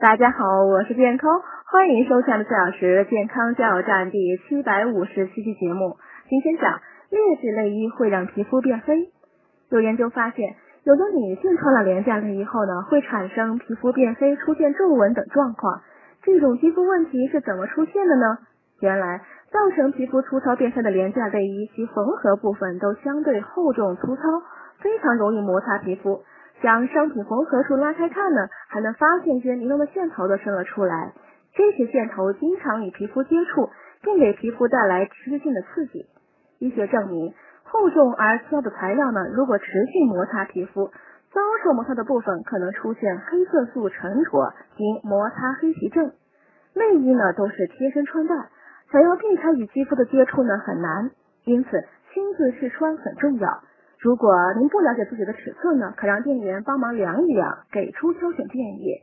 [0.00, 5.98] 大家好，我是健康，欢迎收看的四小时健康加油站第七百五十七期节目。
[6.26, 6.80] 今天讲
[7.10, 9.10] 劣质内衣会让皮肤变黑。
[9.68, 15.82] 有研究发现，有的女性穿了廉价内衣后呢，会产生皮肤变黑、出现皱纹等状况。
[16.22, 18.38] 这种肌肤问题是怎么出现的呢？
[18.80, 19.20] 原来，
[19.52, 24.22] 造成皮肤粗糙变黑的廉价内衣，其缝合部分都相对厚重粗糙，
[24.80, 26.22] 非常容易摩擦皮肤。
[26.62, 31.12] 将商品缝合处拉开看呢，还能发现些尼龙的线头都伸了出来。
[31.54, 33.70] 这些线头经常与皮肤接触，
[34.02, 36.06] 并给皮肤带来持续性的刺激。
[36.58, 40.90] 医学证明，厚重而粗糙的材料呢，如果持续摩擦皮肤，
[41.32, 46.12] 遭受摩擦的部分可能出现黑色素沉着及摩擦黑皮症。
[46.74, 48.34] 内衣呢都是贴身穿戴，
[48.92, 51.10] 想要避开与肌肤的接触呢很难，
[51.44, 51.70] 因此
[52.12, 53.62] 亲自试穿很重要。
[54.00, 59.02] 如果您不了解自己的尺寸呢，可让店员帮忙量一量，给出挑选建议。